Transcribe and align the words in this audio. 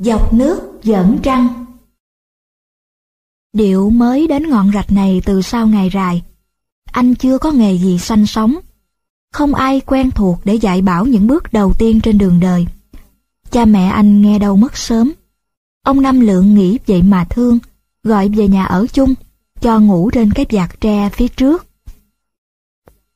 Dọc 0.00 0.34
nước 0.34 0.60
dẫn 0.82 1.18
trăng 1.22 1.64
Điệu 3.52 3.90
mới 3.90 4.26
đến 4.26 4.48
ngọn 4.50 4.70
rạch 4.74 4.92
này 4.92 5.22
từ 5.24 5.42
sau 5.42 5.66
ngày 5.66 5.90
rài. 5.94 6.22
Anh 6.92 7.14
chưa 7.14 7.38
có 7.38 7.52
nghề 7.52 7.78
gì 7.78 7.98
sanh 7.98 8.26
sống. 8.26 8.58
Không 9.32 9.54
ai 9.54 9.80
quen 9.80 10.10
thuộc 10.10 10.40
để 10.44 10.54
dạy 10.54 10.82
bảo 10.82 11.06
những 11.06 11.26
bước 11.26 11.52
đầu 11.52 11.72
tiên 11.78 12.00
trên 12.00 12.18
đường 12.18 12.40
đời. 12.40 12.66
Cha 13.50 13.64
mẹ 13.64 13.86
anh 13.86 14.22
nghe 14.22 14.38
đâu 14.38 14.56
mất 14.56 14.76
sớm. 14.76 15.12
Ông 15.84 16.02
Năm 16.02 16.20
Lượng 16.20 16.54
nghĩ 16.54 16.78
vậy 16.86 17.02
mà 17.02 17.24
thương, 17.24 17.58
gọi 18.02 18.28
về 18.28 18.48
nhà 18.48 18.64
ở 18.64 18.86
chung, 18.92 19.14
cho 19.60 19.80
ngủ 19.80 20.10
trên 20.10 20.32
cái 20.32 20.46
vạt 20.50 20.80
tre 20.80 21.08
phía 21.12 21.28
trước. 21.28 21.66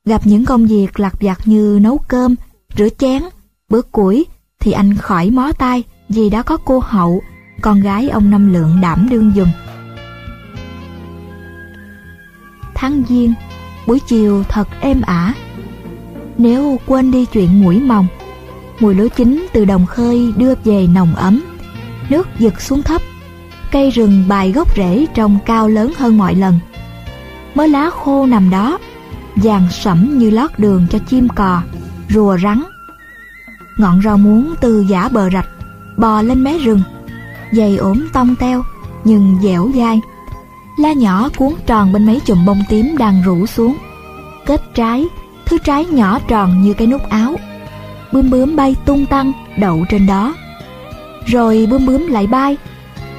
Gặp 0.05 0.27
những 0.27 0.45
công 0.45 0.67
việc 0.67 0.99
lặt 0.99 1.13
vặt 1.21 1.39
như 1.45 1.79
nấu 1.81 1.97
cơm, 1.97 2.35
rửa 2.77 2.89
chén, 2.89 3.23
bước 3.69 3.91
củi 3.91 4.25
thì 4.59 4.71
anh 4.71 4.97
khỏi 4.97 5.29
mó 5.29 5.51
tay 5.51 5.83
vì 6.13 6.29
đã 6.29 6.41
có 6.41 6.57
cô 6.65 6.79
Hậu, 6.79 7.23
con 7.61 7.81
gái 7.81 8.09
ông 8.09 8.29
Năm 8.29 8.53
Lượng 8.53 8.81
đảm 8.81 9.07
đương 9.09 9.31
dùm. 9.35 9.47
Tháng 12.75 13.03
Giêng, 13.09 13.33
buổi 13.87 13.99
chiều 13.99 14.43
thật 14.49 14.67
êm 14.81 15.01
ả. 15.01 15.33
Nếu 16.37 16.79
quên 16.85 17.11
đi 17.11 17.25
chuyện 17.25 17.61
mũi 17.61 17.79
mồng, 17.79 18.07
mùi 18.79 18.95
lúa 18.95 19.07
chín 19.07 19.47
từ 19.53 19.65
đồng 19.65 19.85
khơi 19.85 20.33
đưa 20.37 20.53
về 20.63 20.87
nồng 20.87 21.15
ấm, 21.15 21.43
nước 22.09 22.27
giật 22.39 22.61
xuống 22.61 22.81
thấp, 22.81 23.01
cây 23.71 23.89
rừng 23.89 24.23
bài 24.27 24.51
gốc 24.51 24.75
rễ 24.77 25.05
trông 25.13 25.37
cao 25.45 25.67
lớn 25.67 25.93
hơn 25.97 26.17
mọi 26.17 26.35
lần. 26.35 26.59
Mớ 27.55 27.65
lá 27.65 27.89
khô 27.89 28.25
nằm 28.25 28.49
đó, 28.49 28.77
vàng 29.35 29.67
sẫm 29.71 30.17
như 30.17 30.29
lót 30.29 30.51
đường 30.57 30.87
cho 30.91 30.99
chim 30.99 31.29
cò, 31.29 31.61
rùa 32.09 32.37
rắn. 32.43 32.63
Ngọn 33.77 34.01
rau 34.01 34.17
muống 34.17 34.53
từ 34.61 34.85
giả 34.89 35.09
bờ 35.09 35.29
rạch, 35.29 35.47
bò 35.97 36.21
lên 36.21 36.43
mé 36.43 36.57
rừng, 36.57 36.81
dày 37.51 37.77
ốm 37.77 38.07
tông 38.13 38.35
teo, 38.35 38.63
nhưng 39.03 39.37
dẻo 39.43 39.69
dai. 39.75 40.01
La 40.77 40.93
nhỏ 40.93 41.29
cuốn 41.37 41.53
tròn 41.65 41.93
bên 41.93 42.05
mấy 42.05 42.19
chùm 42.25 42.45
bông 42.45 42.63
tím 42.69 42.97
đang 42.97 43.21
rủ 43.25 43.45
xuống. 43.45 43.77
Kết 44.45 44.61
trái, 44.73 45.07
thứ 45.45 45.57
trái 45.63 45.85
nhỏ 45.85 46.19
tròn 46.27 46.61
như 46.61 46.73
cái 46.73 46.87
nút 46.87 47.01
áo. 47.09 47.35
Bướm 48.11 48.29
bướm 48.29 48.55
bay 48.55 48.75
tung 48.85 49.05
tăng, 49.05 49.31
đậu 49.57 49.85
trên 49.89 50.07
đó. 50.07 50.33
Rồi 51.25 51.67
bướm 51.71 51.85
bướm 51.85 52.07
lại 52.07 52.27
bay, 52.27 52.57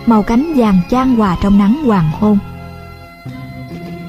màu 0.07 0.23
cánh 0.23 0.53
vàng 0.57 0.81
chan 0.91 1.17
hòa 1.17 1.37
trong 1.43 1.59
nắng 1.59 1.85
hoàng 1.85 2.11
hôn. 2.21 2.39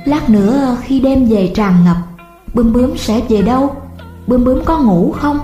Lát 0.06 0.30
nữa 0.30 0.78
khi 0.84 1.00
đêm 1.00 1.26
về 1.26 1.52
tràn 1.56 1.86
ngập, 1.86 1.98
bướm 2.54 2.74
bướm 2.74 2.98
sẽ 2.98 3.22
về 3.30 3.42
đâu? 3.42 3.76
Bướm 4.28 4.46
bướm 4.46 4.66
có 4.66 4.80
ngủ 4.80 5.12
không? 5.18 5.40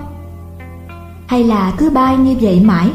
Hay 1.26 1.44
là 1.44 1.72
cứ 1.78 1.90
bay 1.90 2.16
như 2.16 2.36
vậy 2.40 2.60
mãi? 2.60 2.90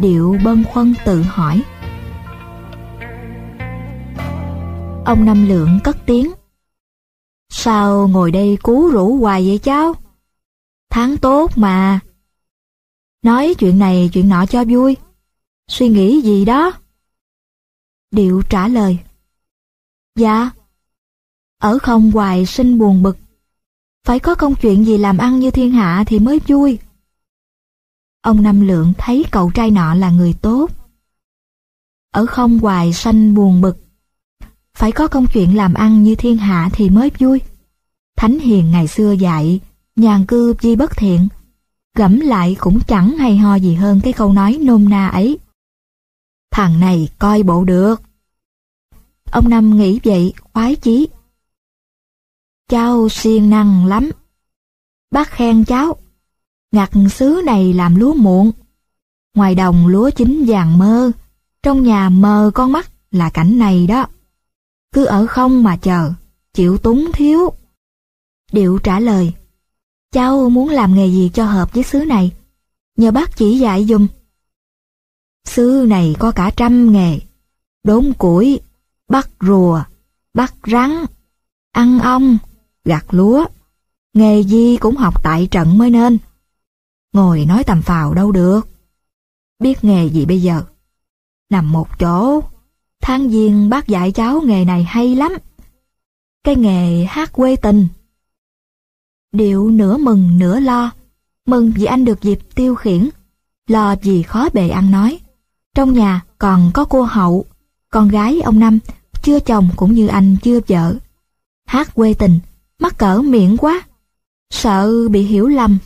Điệu 0.00 0.36
bâng 0.44 0.64
khuâng 0.72 0.94
tự 1.04 1.22
hỏi. 1.22 1.62
Ông 5.04 5.24
Năm 5.24 5.48
Lượng 5.48 5.78
cất 5.84 5.96
tiếng. 6.06 6.32
Sao 7.48 8.08
ngồi 8.08 8.30
đây 8.30 8.58
cú 8.62 8.88
rủ 8.90 9.16
hoài 9.16 9.46
vậy 9.46 9.58
cháu? 9.58 9.94
Tháng 10.90 11.16
tốt 11.16 11.50
mà. 11.56 12.00
Nói 13.22 13.54
chuyện 13.58 13.78
này 13.78 14.10
chuyện 14.12 14.28
nọ 14.28 14.46
cho 14.46 14.64
vui. 14.64 14.96
Suy 15.68 15.88
nghĩ 15.88 16.20
gì 16.20 16.44
đó? 16.44 16.72
Điệu 18.10 18.42
trả 18.50 18.68
lời. 18.68 18.98
Dạ. 20.16 20.50
Ở 21.60 21.78
không 21.78 22.10
hoài 22.10 22.46
sinh 22.46 22.78
buồn 22.78 23.02
bực. 23.02 23.18
Phải 24.04 24.18
có 24.18 24.34
công 24.34 24.54
chuyện 24.54 24.84
gì 24.84 24.98
làm 24.98 25.18
ăn 25.18 25.38
như 25.38 25.50
thiên 25.50 25.70
hạ 25.70 26.04
thì 26.06 26.18
mới 26.18 26.40
vui. 26.46 26.78
Ông 28.22 28.42
Năm 28.42 28.60
Lượng 28.60 28.92
thấy 28.98 29.24
cậu 29.30 29.50
trai 29.54 29.70
nọ 29.70 29.94
là 29.94 30.10
người 30.10 30.34
tốt. 30.42 30.70
Ở 32.12 32.26
không 32.26 32.58
hoài 32.58 32.92
sanh 32.92 33.34
buồn 33.34 33.60
bực 33.60 33.88
phải 34.78 34.92
có 34.92 35.08
công 35.08 35.26
chuyện 35.26 35.56
làm 35.56 35.74
ăn 35.74 36.02
như 36.02 36.14
thiên 36.14 36.36
hạ 36.36 36.70
thì 36.72 36.90
mới 36.90 37.10
vui. 37.18 37.40
Thánh 38.16 38.38
hiền 38.38 38.70
ngày 38.70 38.88
xưa 38.88 39.12
dạy, 39.12 39.60
nhàn 39.96 40.26
cư 40.26 40.54
di 40.60 40.76
bất 40.76 40.96
thiện, 40.96 41.28
gẫm 41.94 42.20
lại 42.20 42.56
cũng 42.60 42.80
chẳng 42.80 43.16
hay 43.18 43.36
ho 43.36 43.54
gì 43.54 43.74
hơn 43.74 44.00
cái 44.04 44.12
câu 44.12 44.32
nói 44.32 44.58
nôm 44.62 44.88
na 44.88 45.08
ấy. 45.08 45.38
Thằng 46.50 46.80
này 46.80 47.08
coi 47.18 47.42
bộ 47.42 47.64
được. 47.64 48.02
Ông 49.30 49.48
Năm 49.48 49.76
nghĩ 49.76 50.00
vậy, 50.04 50.32
khoái 50.52 50.76
chí. 50.76 51.08
Cháu 52.68 53.08
siêng 53.08 53.50
năng 53.50 53.86
lắm. 53.86 54.10
Bác 55.10 55.30
khen 55.30 55.64
cháu, 55.64 55.96
ngặt 56.72 56.90
xứ 57.10 57.42
này 57.46 57.72
làm 57.72 57.94
lúa 57.94 58.14
muộn. 58.14 58.50
Ngoài 59.34 59.54
đồng 59.54 59.86
lúa 59.86 60.10
chín 60.10 60.44
vàng 60.46 60.78
mơ, 60.78 61.12
trong 61.62 61.82
nhà 61.82 62.08
mờ 62.08 62.50
con 62.54 62.72
mắt 62.72 62.90
là 63.10 63.30
cảnh 63.30 63.58
này 63.58 63.86
đó 63.86 64.06
cứ 64.92 65.04
ở 65.04 65.26
không 65.26 65.62
mà 65.62 65.76
chờ, 65.76 66.12
chịu 66.54 66.78
túng 66.78 67.12
thiếu. 67.12 67.52
Điệu 68.52 68.78
trả 68.78 69.00
lời, 69.00 69.32
cháu 70.12 70.50
muốn 70.50 70.68
làm 70.68 70.94
nghề 70.94 71.06
gì 71.06 71.30
cho 71.34 71.44
hợp 71.44 71.72
với 71.74 71.82
xứ 71.82 71.98
này, 71.98 72.32
nhờ 72.96 73.10
bác 73.10 73.36
chỉ 73.36 73.58
dạy 73.58 73.84
dùm. 73.84 74.06
Xứ 75.44 75.84
này 75.88 76.16
có 76.18 76.30
cả 76.30 76.50
trăm 76.56 76.92
nghề, 76.92 77.18
đốn 77.84 78.12
củi, 78.18 78.60
bắt 79.08 79.30
rùa, 79.40 79.82
bắt 80.34 80.54
rắn, 80.66 81.04
ăn 81.72 81.98
ong, 81.98 82.38
gặt 82.84 83.06
lúa, 83.10 83.44
nghề 84.14 84.40
gì 84.40 84.76
cũng 84.76 84.96
học 84.96 85.22
tại 85.22 85.48
trận 85.50 85.78
mới 85.78 85.90
nên. 85.90 86.18
Ngồi 87.18 87.44
nói 87.44 87.64
tầm 87.64 87.82
phào 87.82 88.14
đâu 88.14 88.32
được. 88.32 88.68
Biết 89.58 89.84
nghề 89.84 90.06
gì 90.06 90.26
bây 90.26 90.42
giờ? 90.42 90.62
Nằm 91.50 91.72
một 91.72 91.98
chỗ, 91.98 92.42
Tháng 93.00 93.30
giêng 93.30 93.68
bác 93.68 93.88
dạy 93.88 94.12
cháu 94.12 94.40
nghề 94.40 94.64
này 94.64 94.84
hay 94.84 95.14
lắm. 95.14 95.32
Cái 96.44 96.56
nghề 96.56 97.04
hát 97.04 97.32
quê 97.32 97.56
tình. 97.56 97.88
Điệu 99.32 99.70
nửa 99.70 99.96
mừng 99.96 100.38
nửa 100.38 100.60
lo. 100.60 100.90
Mừng 101.46 101.72
vì 101.76 101.84
anh 101.84 102.04
được 102.04 102.22
dịp 102.22 102.38
tiêu 102.54 102.74
khiển. 102.74 103.08
Lo 103.66 103.96
vì 104.02 104.22
khó 104.22 104.48
bề 104.52 104.68
ăn 104.68 104.90
nói. 104.90 105.20
Trong 105.74 105.92
nhà 105.92 106.20
còn 106.38 106.70
có 106.74 106.84
cô 106.84 107.02
Hậu, 107.02 107.44
con 107.90 108.08
gái 108.08 108.40
ông 108.40 108.58
Năm, 108.58 108.78
chưa 109.22 109.40
chồng 109.40 109.68
cũng 109.76 109.92
như 109.92 110.06
anh 110.06 110.36
chưa 110.42 110.60
vợ. 110.68 110.94
Hát 111.66 111.94
quê 111.94 112.14
tình, 112.14 112.38
mắc 112.78 112.98
cỡ 112.98 113.22
miệng 113.22 113.56
quá. 113.56 113.82
Sợ 114.50 115.08
bị 115.08 115.22
hiểu 115.22 115.48
lầm. 115.48 115.78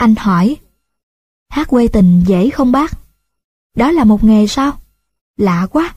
Anh 0.00 0.14
hỏi, 0.16 0.56
hát 1.50 1.68
quê 1.68 1.88
tình 1.88 2.24
dễ 2.26 2.50
không 2.50 2.72
bác? 2.72 2.92
Đó 3.76 3.90
là 3.90 4.04
một 4.04 4.24
nghề 4.24 4.46
sao? 4.46 4.72
Lạ 5.36 5.66
quá. 5.70 5.94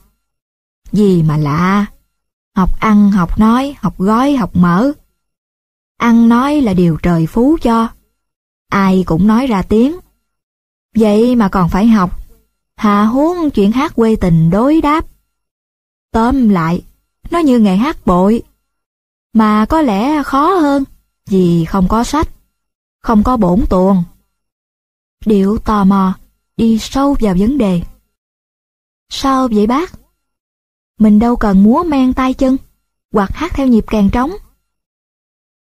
Gì 0.92 1.24
mà 1.24 1.38
lạ? 1.38 1.86
Học 2.56 2.80
ăn, 2.80 3.12
học 3.12 3.40
nói, 3.40 3.76
học 3.80 3.98
gói, 3.98 4.36
học 4.36 4.56
mở. 4.56 4.92
Ăn 5.98 6.30
nói 6.30 6.62
là 6.62 6.74
điều 6.74 6.98
trời 7.04 7.28
phú 7.28 7.58
cho. 7.62 7.88
Ai 8.70 9.04
cũng 9.08 9.28
nói 9.28 9.48
ra 9.48 9.62
tiếng. 9.62 10.00
Vậy 10.96 11.36
mà 11.36 11.50
còn 11.50 11.70
phải 11.70 11.88
học. 11.88 12.20
Hà 12.76 13.04
huống 13.04 13.50
chuyện 13.50 13.72
hát 13.72 13.96
quê 13.96 14.16
tình 14.16 14.50
đối 14.50 14.82
đáp. 14.82 15.06
Tóm 16.12 16.50
lại, 16.50 16.84
nó 17.32 17.40
như 17.40 17.60
nghề 17.60 17.76
hát 17.76 18.06
bội. 18.06 18.44
Mà 19.34 19.66
có 19.66 19.82
lẽ 19.82 20.24
khó 20.24 20.56
hơn 20.56 20.84
vì 21.26 21.66
không 21.66 21.88
có 21.88 22.04
sách, 22.04 22.30
không 23.04 23.24
có 23.24 23.38
bổn 23.38 23.66
tuồng. 23.70 24.04
Điệu 25.26 25.58
tò 25.58 25.84
mò, 25.84 26.14
đi 26.58 26.80
sâu 26.80 27.16
vào 27.20 27.36
vấn 27.40 27.58
đề. 27.58 27.82
Sao 29.10 29.48
vậy 29.48 29.68
bác? 29.68 29.94
Mình 31.00 31.20
đâu 31.20 31.36
cần 31.36 31.64
múa 31.64 31.84
men 31.84 32.14
tay 32.14 32.34
chân, 32.34 32.58
hoặc 33.14 33.30
hát 33.34 33.52
theo 33.56 33.68
nhịp 33.68 33.84
càng 33.88 34.10
trống. 34.10 34.32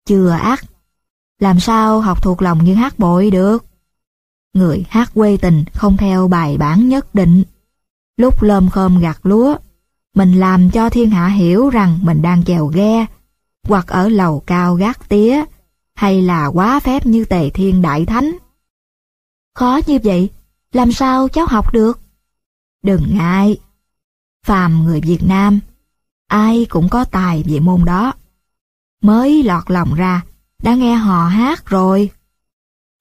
Chưa 0.05 0.29
ác, 0.29 0.65
làm 1.39 1.59
sao 1.59 2.01
học 2.01 2.23
thuộc 2.23 2.41
lòng 2.41 2.63
như 2.63 2.73
hát 2.73 2.99
bội 2.99 3.31
được? 3.31 3.65
Người 4.53 4.85
hát 4.89 5.11
quê 5.13 5.37
tình 5.37 5.63
không 5.73 5.97
theo 5.97 6.27
bài 6.27 6.57
bản 6.57 6.89
nhất 6.89 7.15
định. 7.15 7.43
Lúc 8.17 8.43
lơm 8.43 8.69
khơm 8.69 8.99
gặt 8.99 9.19
lúa, 9.23 9.55
mình 10.15 10.39
làm 10.39 10.69
cho 10.69 10.89
thiên 10.89 11.09
hạ 11.09 11.27
hiểu 11.27 11.69
rằng 11.69 11.99
mình 12.03 12.21
đang 12.21 12.43
chèo 12.43 12.67
ghe, 12.67 13.05
hoặc 13.67 13.87
ở 13.87 14.09
lầu 14.09 14.39
cao 14.39 14.75
gác 14.75 15.09
tía, 15.09 15.43
hay 15.95 16.21
là 16.21 16.47
quá 16.47 16.79
phép 16.79 17.05
như 17.05 17.25
tề 17.25 17.49
thiên 17.49 17.81
đại 17.81 18.05
thánh. 18.05 18.37
Khó 19.55 19.79
như 19.87 19.99
vậy, 20.03 20.29
làm 20.71 20.91
sao 20.91 21.27
cháu 21.27 21.45
học 21.45 21.73
được? 21.73 21.99
Đừng 22.83 23.17
ngại. 23.17 23.57
Phàm 24.45 24.83
người 24.83 25.01
Việt 25.01 25.23
Nam, 25.23 25.59
ai 26.27 26.65
cũng 26.69 26.89
có 26.89 27.05
tài 27.05 27.43
về 27.43 27.59
môn 27.59 27.85
đó. 27.85 28.13
Mới 29.01 29.43
lọt 29.43 29.71
lòng 29.71 29.93
ra, 29.93 30.21
đã 30.63 30.75
nghe 30.75 30.95
họ 30.95 31.27
hát 31.27 31.65
rồi. 31.65 32.09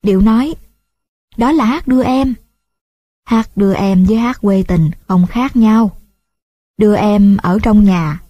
Điệu 0.03 0.21
nói, 0.21 0.55
đó 1.37 1.53
là 1.53 1.65
hát 1.65 1.89
đưa 1.89 2.03
em. 2.03 2.35
Hát 3.25 3.57
đưa 3.57 3.75
em 3.75 4.05
với 4.05 4.17
hát 4.17 4.41
quê 4.41 4.63
tình 4.69 4.91
không 5.09 5.27
khác 5.27 5.57
nhau. 5.57 5.91
Đưa 6.79 6.97
em 6.97 7.37
ở 7.37 7.59
trong 7.63 7.85
nhà, 7.85 8.21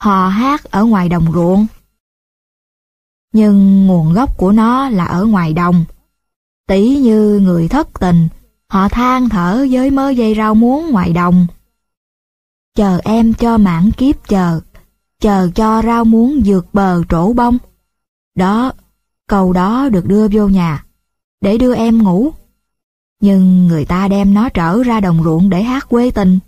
họ 0.00 0.28
hát 0.28 0.64
ở 0.64 0.84
ngoài 0.84 1.08
đồng 1.08 1.32
ruộng. 1.32 1.66
Nhưng 3.32 3.86
nguồn 3.86 4.12
gốc 4.12 4.36
của 4.36 4.52
nó 4.52 4.88
là 4.88 5.04
ở 5.04 5.24
ngoài 5.24 5.52
đồng. 5.52 5.84
Tỷ 6.68 6.96
như 6.96 7.40
người 7.42 7.68
thất 7.68 8.00
tình 8.00 8.28
Họ 8.68 8.88
than 8.88 9.28
thở 9.28 9.66
với 9.70 9.90
mớ 9.90 10.10
dây 10.10 10.34
rau 10.34 10.54
muống 10.54 10.90
ngoài 10.90 11.12
đồng. 11.12 11.46
Chờ 12.74 13.00
em 13.04 13.34
cho 13.34 13.58
mãn 13.58 13.90
kiếp 13.90 14.28
chờ, 14.28 14.60
chờ 15.20 15.50
cho 15.54 15.82
rau 15.82 16.04
muống 16.04 16.42
vượt 16.44 16.66
bờ 16.72 17.02
trổ 17.08 17.32
bông. 17.32 17.58
Đó, 18.34 18.72
câu 19.26 19.52
đó 19.52 19.88
được 19.88 20.06
đưa 20.06 20.28
vô 20.28 20.48
nhà, 20.48 20.84
để 21.40 21.58
đưa 21.58 21.74
em 21.74 22.02
ngủ. 22.02 22.30
Nhưng 23.20 23.66
người 23.66 23.84
ta 23.84 24.08
đem 24.08 24.34
nó 24.34 24.48
trở 24.48 24.82
ra 24.82 25.00
đồng 25.00 25.24
ruộng 25.24 25.50
để 25.50 25.62
hát 25.62 25.88
quê 25.88 26.10
tình. 26.10 26.38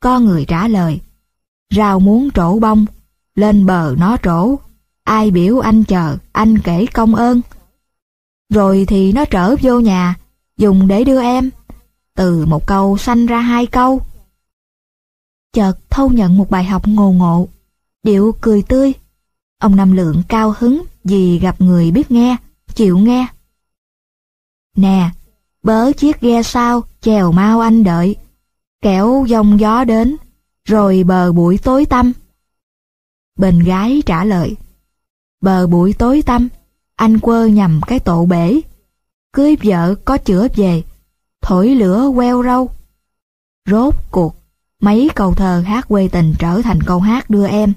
Có 0.00 0.18
người 0.18 0.44
trả 0.48 0.68
lời, 0.68 1.00
rau 1.74 2.00
muống 2.00 2.30
trổ 2.30 2.58
bông, 2.58 2.86
lên 3.34 3.66
bờ 3.66 3.94
nó 3.98 4.16
trổ, 4.22 4.56
ai 5.06 5.30
biểu 5.30 5.58
anh 5.58 5.84
chờ, 5.84 6.16
anh 6.32 6.58
kể 6.58 6.86
công 6.86 7.14
ơn. 7.14 7.40
Rồi 8.52 8.84
thì 8.88 9.12
nó 9.12 9.24
trở 9.24 9.54
vô 9.62 9.80
nhà, 9.80 10.14
dùng 10.56 10.88
để 10.88 11.04
đưa 11.04 11.22
em. 11.22 11.50
Từ 12.14 12.46
một 12.46 12.66
câu 12.66 12.98
sanh 12.98 13.26
ra 13.26 13.40
hai 13.40 13.66
câu. 13.66 14.00
Chợt 15.52 15.72
thâu 15.90 16.08
nhận 16.08 16.36
một 16.38 16.50
bài 16.50 16.64
học 16.64 16.88
ngồ 16.88 17.12
ngộ, 17.12 17.48
điệu 18.02 18.34
cười 18.40 18.62
tươi. 18.62 18.92
Ông 19.58 19.76
Năm 19.76 19.92
Lượng 19.92 20.22
cao 20.28 20.54
hứng 20.58 20.82
vì 21.04 21.38
gặp 21.38 21.60
người 21.60 21.90
biết 21.90 22.10
nghe, 22.10 22.36
chịu 22.74 22.98
nghe. 22.98 23.26
Nè, 24.76 25.10
bớ 25.62 25.92
chiếc 25.92 26.20
ghe 26.20 26.42
sao, 26.42 26.82
chèo 27.00 27.32
mau 27.32 27.60
anh 27.60 27.84
đợi. 27.84 28.16
Kẻo 28.82 29.24
dòng 29.28 29.60
gió 29.60 29.84
đến, 29.84 30.16
rồi 30.64 31.04
bờ 31.04 31.32
bụi 31.32 31.58
tối 31.58 31.86
tăm. 31.86 32.12
Bên 33.38 33.58
gái 33.58 34.02
trả 34.06 34.24
lời, 34.24 34.56
bờ 35.40 35.66
bụi 35.66 35.92
tối 35.92 36.22
tăm, 36.26 36.48
anh 36.96 37.18
quơ 37.18 37.46
nhầm 37.46 37.80
cái 37.86 38.00
tổ 38.00 38.26
bể. 38.26 38.60
Cưới 39.32 39.56
vợ 39.62 39.94
có 40.04 40.18
chữa 40.18 40.48
về, 40.56 40.82
thổi 41.42 41.68
lửa 41.68 42.10
queo 42.14 42.42
râu. 42.42 42.70
Rốt 43.70 43.94
cuộc, 44.10 44.36
mấy 44.80 45.10
câu 45.14 45.34
thơ 45.34 45.62
hát 45.66 45.88
quê 45.88 46.08
tình 46.08 46.34
trở 46.38 46.62
thành 46.62 46.80
câu 46.82 47.00
hát 47.00 47.30
đưa 47.30 47.46
em. 47.46 47.72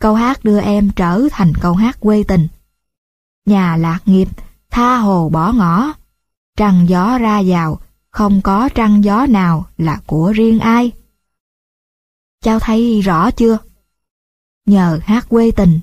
Câu 0.00 0.14
hát 0.14 0.44
đưa 0.44 0.60
em 0.60 0.90
trở 0.96 1.28
thành 1.30 1.52
câu 1.60 1.74
hát 1.74 2.00
quê 2.00 2.22
tình. 2.28 2.48
Nhà 3.46 3.76
lạc 3.76 4.00
nghiệp, 4.06 4.28
tha 4.70 4.96
hồ 4.96 5.28
bỏ 5.28 5.52
ngõ. 5.52 5.92
Trăng 6.56 6.88
gió 6.88 7.18
ra 7.18 7.42
vào, 7.46 7.80
không 8.10 8.42
có 8.42 8.68
trăng 8.74 9.04
gió 9.04 9.26
nào 9.26 9.66
là 9.78 10.00
của 10.06 10.32
riêng 10.32 10.58
ai. 10.58 10.92
Cháu 12.42 12.58
thấy 12.60 13.00
rõ 13.00 13.30
chưa? 13.30 13.58
Nhờ 14.66 15.00
hát 15.02 15.28
quê 15.28 15.50
tình, 15.50 15.80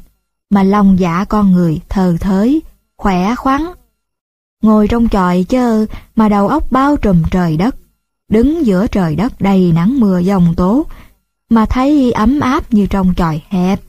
mà 0.49 0.63
lòng 0.63 0.99
dạ 0.99 1.25
con 1.29 1.51
người 1.51 1.81
thờ 1.89 2.17
thới, 2.19 2.61
khỏe 2.97 3.35
khoắn. 3.35 3.65
Ngồi 4.61 4.87
trong 4.87 5.09
chòi 5.09 5.45
chơ 5.49 5.85
mà 6.15 6.29
đầu 6.29 6.47
óc 6.47 6.71
bao 6.71 6.97
trùm 6.97 7.23
trời 7.31 7.57
đất, 7.57 7.75
đứng 8.29 8.65
giữa 8.65 8.87
trời 8.87 9.15
đất 9.15 9.41
đầy 9.41 9.71
nắng 9.71 9.99
mưa 9.99 10.19
dòng 10.19 10.53
tố, 10.57 10.85
mà 11.49 11.65
thấy 11.65 12.11
ấm 12.11 12.39
áp 12.39 12.73
như 12.73 12.87
trong 12.87 13.13
chòi 13.17 13.41
hẹp. 13.47 13.81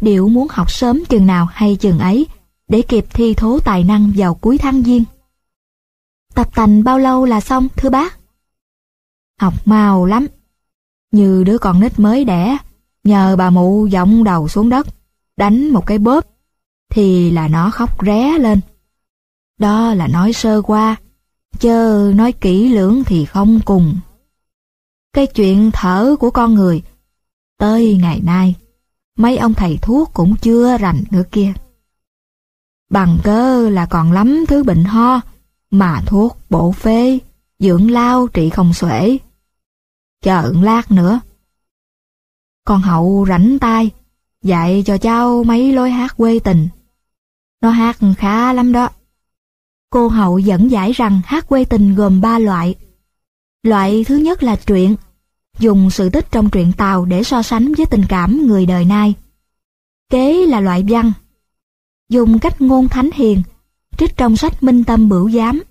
Điệu 0.00 0.28
muốn 0.28 0.48
học 0.50 0.70
sớm 0.70 1.04
chừng 1.04 1.26
nào 1.26 1.46
hay 1.52 1.76
chừng 1.76 1.98
ấy, 1.98 2.26
để 2.68 2.82
kịp 2.82 3.06
thi 3.10 3.34
thố 3.34 3.58
tài 3.60 3.84
năng 3.84 4.12
vào 4.16 4.34
cuối 4.34 4.58
tháng 4.58 4.82
giêng. 4.82 5.04
Tập 6.34 6.54
tành 6.54 6.84
bao 6.84 6.98
lâu 6.98 7.24
là 7.24 7.40
xong 7.40 7.68
thưa 7.76 7.90
bác? 7.90 8.18
Học 9.40 9.54
mau 9.64 10.06
lắm, 10.06 10.26
như 11.10 11.44
đứa 11.44 11.58
con 11.58 11.80
nít 11.80 11.98
mới 11.98 12.24
đẻ, 12.24 12.58
nhờ 13.06 13.36
bà 13.36 13.50
mụ 13.50 13.86
giọng 13.86 14.24
đầu 14.24 14.48
xuống 14.48 14.68
đất, 14.68 14.86
đánh 15.36 15.68
một 15.68 15.86
cái 15.86 15.98
bóp, 15.98 16.26
thì 16.90 17.30
là 17.30 17.48
nó 17.48 17.70
khóc 17.70 18.04
ré 18.06 18.38
lên. 18.38 18.60
Đó 19.58 19.94
là 19.94 20.06
nói 20.06 20.32
sơ 20.32 20.62
qua, 20.62 20.96
chớ 21.58 22.12
nói 22.14 22.32
kỹ 22.32 22.68
lưỡng 22.68 23.04
thì 23.04 23.24
không 23.24 23.60
cùng. 23.64 23.96
Cái 25.12 25.26
chuyện 25.26 25.70
thở 25.72 26.16
của 26.20 26.30
con 26.30 26.54
người, 26.54 26.82
tới 27.58 27.96
ngày 27.96 28.20
nay, 28.20 28.54
mấy 29.16 29.36
ông 29.36 29.54
thầy 29.54 29.78
thuốc 29.82 30.10
cũng 30.14 30.36
chưa 30.36 30.78
rành 30.78 31.04
nữa 31.10 31.22
kia. 31.32 31.52
Bằng 32.90 33.18
cớ 33.24 33.68
là 33.70 33.86
còn 33.86 34.12
lắm 34.12 34.44
thứ 34.48 34.64
bệnh 34.64 34.84
ho, 34.84 35.20
mà 35.70 36.02
thuốc 36.06 36.38
bổ 36.50 36.72
phê, 36.72 37.18
dưỡng 37.58 37.90
lao 37.90 38.26
trị 38.26 38.50
không 38.50 38.74
xuể. 38.74 39.18
Chờ 40.22 40.52
lát 40.62 40.90
nữa. 40.90 41.20
Con 42.66 42.80
hậu 42.80 43.26
rảnh 43.28 43.58
tay, 43.58 43.90
dạy 44.42 44.82
cho 44.86 44.98
cháu 44.98 45.44
mấy 45.44 45.72
lối 45.72 45.90
hát 45.90 46.16
quê 46.16 46.38
tình. 46.38 46.68
Nó 47.62 47.70
hát 47.70 47.98
khá 48.18 48.52
lắm 48.52 48.72
đó. 48.72 48.88
Cô 49.90 50.08
hậu 50.08 50.38
dẫn 50.38 50.70
giải 50.70 50.92
rằng 50.92 51.20
hát 51.24 51.48
quê 51.48 51.64
tình 51.64 51.94
gồm 51.94 52.20
ba 52.20 52.38
loại. 52.38 52.74
Loại 53.62 54.04
thứ 54.04 54.16
nhất 54.16 54.42
là 54.42 54.56
truyện, 54.56 54.96
dùng 55.58 55.90
sự 55.90 56.10
tích 56.10 56.26
trong 56.30 56.50
truyện 56.50 56.72
Tàu 56.76 57.04
để 57.04 57.22
so 57.22 57.42
sánh 57.42 57.74
với 57.74 57.86
tình 57.86 58.04
cảm 58.08 58.46
người 58.46 58.66
đời 58.66 58.84
nay. 58.84 59.14
Kế 60.10 60.46
là 60.46 60.60
loại 60.60 60.84
văn, 60.88 61.12
dùng 62.08 62.38
cách 62.38 62.60
ngôn 62.60 62.88
thánh 62.88 63.10
hiền, 63.14 63.42
trích 63.98 64.16
trong 64.16 64.36
sách 64.36 64.62
Minh 64.62 64.84
Tâm 64.84 65.08
Bửu 65.08 65.30
Giám. 65.30 65.62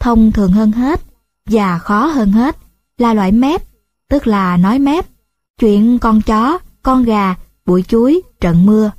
Thông 0.00 0.32
thường 0.32 0.52
hơn 0.52 0.72
hết 0.72 1.00
và 1.46 1.78
khó 1.78 2.06
hơn 2.06 2.32
hết 2.32 2.56
là 2.98 3.14
loại 3.14 3.32
mép, 3.32 3.62
tức 4.08 4.26
là 4.26 4.56
nói 4.56 4.78
mép, 4.78 5.06
chuyện 5.60 5.98
con 5.98 6.22
chó, 6.22 6.58
con 6.82 7.04
gà, 7.04 7.34
bụi 7.66 7.82
chuối, 7.82 8.22
trận 8.40 8.66
mưa. 8.66 8.90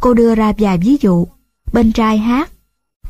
Cô 0.00 0.14
đưa 0.14 0.34
ra 0.34 0.52
vài 0.58 0.78
ví 0.78 0.96
dụ, 1.00 1.26
bên 1.72 1.92
trai 1.92 2.18
hát, 2.18 2.50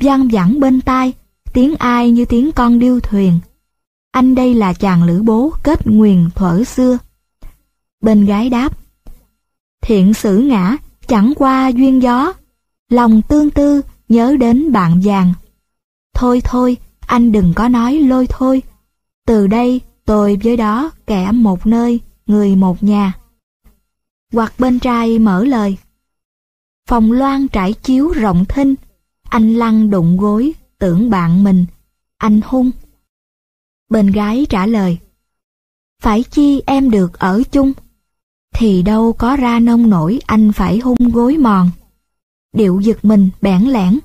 văng 0.01 0.29
vẳng 0.33 0.61
bên 0.61 0.81
tai, 0.81 1.13
tiếng 1.53 1.77
ai 1.77 2.11
như 2.11 2.25
tiếng 2.25 2.53
con 2.53 2.79
điêu 2.79 3.01
thuyền. 3.01 3.39
Anh 4.13 4.35
đây 4.35 4.55
là 4.55 4.73
chàng 4.73 5.05
lữ 5.05 5.23
bố 5.23 5.53
kết 5.63 5.87
nguyền 5.87 6.31
thuở 6.35 6.65
xưa. 6.65 6.99
Bên 8.01 8.27
gái 8.27 8.51
đáp, 8.51 8.79
thiện 9.83 10.15
sử 10.15 10.39
ngã, 10.39 10.77
chẳng 11.07 11.33
qua 11.37 11.69
duyên 11.69 12.03
gió, 12.03 12.33
lòng 12.89 13.23
tương 13.23 13.51
tư 13.51 13.83
nhớ 14.09 14.37
đến 14.41 14.73
bạn 14.73 15.01
vàng. 15.05 15.33
Thôi 16.15 16.41
thôi, 16.45 16.77
anh 17.07 17.33
đừng 17.33 17.53
có 17.55 17.69
nói 17.69 17.99
lôi 17.99 18.27
thôi. 18.27 18.63
Từ 19.27 19.47
đây, 19.47 19.81
tôi 20.05 20.39
với 20.43 20.57
đó 20.57 20.91
kẻ 21.07 21.33
một 21.33 21.67
nơi, 21.67 22.01
người 22.27 22.57
một 22.57 22.83
nhà. 22.83 23.13
Hoặc 24.33 24.55
bên 24.59 24.79
trai 24.79 25.19
mở 25.19 25.45
lời. 25.45 25.77
Phòng 26.89 27.13
loan 27.13 27.49
trải 27.49 27.73
chiếu 27.73 28.09
rộng 28.09 28.45
thinh, 28.45 28.75
anh 29.23 29.55
lăn 29.55 29.91
đụng 29.91 30.17
gối, 30.17 30.53
tưởng 30.79 31.11
bạn 31.11 31.45
mình, 31.45 31.67
anh 32.17 32.41
hung. 32.45 32.71
Bên 33.91 34.07
gái 34.07 34.47
trả 34.49 34.67
lời. 34.67 34.99
Phải 36.03 36.23
chi 36.23 36.63
em 36.67 36.91
được 36.91 37.19
ở 37.19 37.43
chung, 37.53 37.73
thì 38.55 38.83
đâu 38.83 39.13
có 39.13 39.37
ra 39.37 39.61
nông 39.61 39.91
nổi 39.91 40.21
anh 40.27 40.53
phải 40.53 40.79
hung 40.79 41.11
gối 41.13 41.37
mòn. 41.37 41.71
Điệu 42.53 42.81
giật 42.81 43.05
mình 43.05 43.31
bẽn 43.41 43.63
lẽn. 43.63 43.99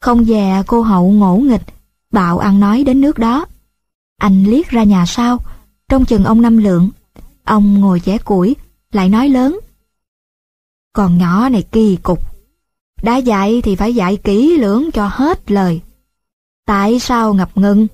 Không 0.00 0.24
dè 0.24 0.62
cô 0.66 0.82
hậu 0.82 1.10
ngỗ 1.10 1.36
nghịch, 1.36 1.62
bạo 2.12 2.38
ăn 2.38 2.60
nói 2.60 2.84
đến 2.84 3.00
nước 3.00 3.18
đó. 3.18 3.46
Anh 4.18 4.44
liếc 4.44 4.68
ra 4.68 4.84
nhà 4.84 5.06
sau, 5.06 5.38
trong 5.88 6.04
chừng 6.04 6.24
ông 6.24 6.42
Năm 6.42 6.56
Lượng. 6.56 6.90
Ông 7.48 7.80
ngồi 7.80 8.00
vẽ 8.04 8.18
củi, 8.18 8.56
lại 8.92 9.08
nói 9.08 9.28
lớn. 9.28 9.60
Còn 10.92 11.18
nhỏ 11.18 11.48
này 11.48 11.62
kỳ 11.72 11.96
cục. 12.02 12.18
Đã 13.02 13.16
dạy 13.16 13.62
thì 13.62 13.76
phải 13.76 13.94
dạy 13.94 14.16
kỹ 14.16 14.56
lưỡng 14.58 14.90
cho 14.92 15.08
hết 15.12 15.50
lời. 15.50 15.80
Tại 16.66 16.98
sao 16.98 17.34
ngập 17.34 17.56
ngừng? 17.56 17.86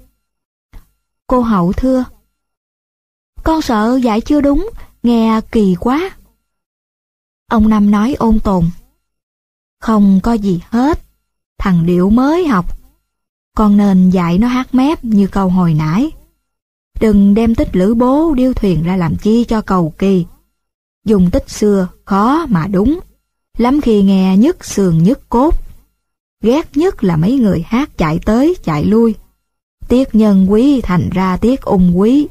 Cô 1.26 1.40
hậu 1.40 1.72
thưa. 1.72 2.04
Con 3.44 3.62
sợ 3.62 4.00
dạy 4.02 4.20
chưa 4.20 4.40
đúng, 4.40 4.70
nghe 5.02 5.40
kỳ 5.52 5.74
quá. 5.80 6.10
Ông 7.50 7.68
Năm 7.68 7.90
nói 7.90 8.14
ôn 8.14 8.40
tồn. 8.40 8.64
Không 9.80 10.20
có 10.22 10.32
gì 10.32 10.60
hết, 10.70 11.00
thằng 11.58 11.86
Điệu 11.86 12.10
mới 12.10 12.46
học. 12.46 12.78
Con 13.56 13.76
nên 13.76 14.10
dạy 14.10 14.38
nó 14.38 14.46
hát 14.48 14.74
mép 14.74 15.04
như 15.04 15.26
câu 15.26 15.48
hồi 15.48 15.74
nãy. 15.74 16.10
Đừng 17.00 17.34
đem 17.34 17.54
tích 17.54 17.76
lữ 17.76 17.94
bố 17.94 18.34
điêu 18.34 18.52
thuyền 18.52 18.82
ra 18.82 18.96
làm 18.96 19.16
chi 19.16 19.44
cho 19.44 19.60
cầu 19.60 19.92
kỳ. 19.98 20.26
Dùng 21.04 21.30
tích 21.30 21.50
xưa 21.50 21.88
khó 22.04 22.46
mà 22.46 22.66
đúng, 22.66 23.00
lắm 23.58 23.80
khi 23.80 24.02
nghe 24.02 24.36
nhức 24.36 24.64
sườn 24.64 25.02
nhức 25.02 25.28
cốt. 25.28 25.54
Ghét 26.42 26.76
nhất 26.76 27.04
là 27.04 27.16
mấy 27.16 27.38
người 27.38 27.64
hát 27.66 27.98
chạy 27.98 28.18
tới 28.18 28.56
chạy 28.64 28.84
lui. 28.84 29.14
Tiết 29.88 30.14
nhân 30.14 30.52
quý 30.52 30.80
thành 30.80 31.10
ra 31.10 31.36
tiết 31.36 31.62
ung 31.62 32.00
quý. 32.00 32.28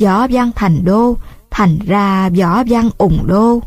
Võ 0.00 0.26
văn 0.28 0.50
thành 0.54 0.84
đô 0.84 1.16
thành 1.50 1.78
ra 1.86 2.28
võ 2.28 2.64
văn 2.64 2.90
ủng 2.98 3.26
đô. 3.26 3.60